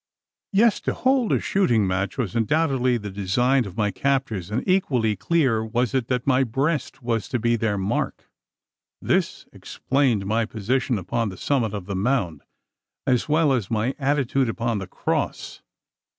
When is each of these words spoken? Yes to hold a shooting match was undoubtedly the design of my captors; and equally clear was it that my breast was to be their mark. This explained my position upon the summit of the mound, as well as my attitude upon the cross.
Yes 0.51 0.79
to 0.79 0.95
hold 0.95 1.31
a 1.31 1.39
shooting 1.39 1.85
match 1.85 2.17
was 2.17 2.35
undoubtedly 2.35 2.97
the 2.97 3.11
design 3.11 3.65
of 3.67 3.77
my 3.77 3.91
captors; 3.91 4.49
and 4.49 4.67
equally 4.67 5.15
clear 5.15 5.63
was 5.63 5.93
it 5.93 6.07
that 6.07 6.25
my 6.25 6.43
breast 6.43 7.03
was 7.03 7.29
to 7.29 7.37
be 7.37 7.55
their 7.55 7.77
mark. 7.77 8.27
This 8.99 9.45
explained 9.53 10.25
my 10.25 10.45
position 10.45 10.97
upon 10.97 11.29
the 11.29 11.37
summit 11.37 11.75
of 11.75 11.85
the 11.85 11.95
mound, 11.95 12.41
as 13.05 13.29
well 13.29 13.53
as 13.53 13.69
my 13.69 13.93
attitude 13.99 14.49
upon 14.49 14.79
the 14.79 14.87
cross. 14.87 15.61